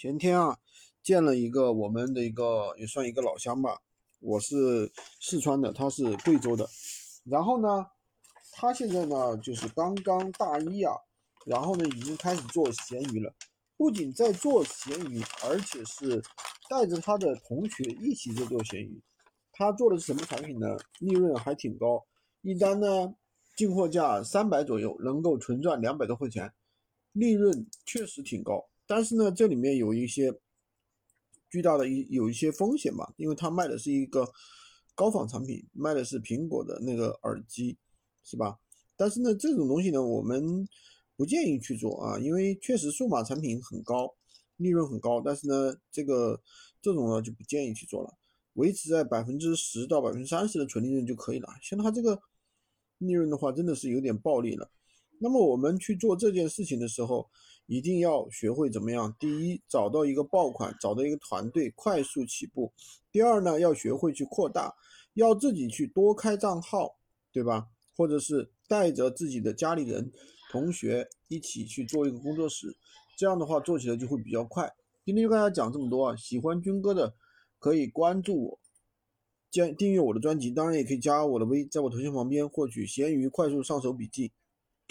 [0.00, 0.56] 前天啊，
[1.02, 3.82] 见了一个我们的一个也算一个老乡吧，
[4.20, 6.66] 我是四川的，他是贵州的。
[7.24, 7.86] 然后呢，
[8.52, 10.94] 他现在呢就是刚刚大一啊，
[11.44, 13.30] 然后呢已经开始做闲鱼了，
[13.76, 16.22] 不仅在做闲鱼，而且是
[16.70, 19.02] 带着他的同学一起在做闲鱼。
[19.52, 20.78] 他做的是什么产品呢？
[21.00, 22.02] 利润还挺高，
[22.40, 23.14] 一单呢
[23.54, 26.50] 进货价三百左右，能够纯赚两百多块钱，
[27.12, 28.66] 利润确实挺高。
[28.90, 30.34] 但是呢，这里面有一些
[31.48, 34.28] 巨大的一有一些风险吧，因为他卖的是一个
[34.96, 37.78] 高仿产品，卖的是苹果的那个耳机，
[38.24, 38.58] 是吧？
[38.96, 40.66] 但是呢，这种东西呢，我们
[41.16, 44.12] 不建议去做啊，因为确实数码产品很高，
[44.56, 46.42] 利润很高，但是呢，这个
[46.82, 48.18] 这种呢就不建议去做了，
[48.54, 51.48] 维持在百分之十到百分之三十的纯利润就可以了。
[51.62, 52.20] 像他这个
[52.98, 54.68] 利润的话，真的是有点暴利了。
[55.22, 57.28] 那么我们去做这件事情的时候，
[57.66, 59.14] 一定要学会怎么样？
[59.20, 62.72] 第一，找到一个爆款，找到一个团队，快速起步。
[63.12, 64.74] 第二呢，要学会去扩大，
[65.12, 66.96] 要自己去多开账号，
[67.30, 67.68] 对吧？
[67.94, 70.10] 或者是带着自己的家里人、
[70.50, 72.74] 同学一起去做一个工作室，
[73.18, 74.72] 这样的话做起来就会比较快。
[75.04, 76.16] 今天就跟大家讲这么多啊！
[76.16, 77.14] 喜欢军哥的
[77.58, 78.58] 可以关注我，
[79.50, 84.32] 加订阅我的专辑，当然也可以加我的微，在我头像旁边获取闲鱼快速上手笔记。